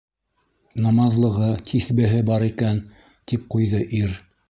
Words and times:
Намаҙлығы, 0.85 1.51
тиҫбеһе 1.69 2.25
бар 2.33 2.49
икән, 2.51 2.83
тип 3.33 3.49
ҡуйҙы 3.57 3.89
ир. 4.05 4.23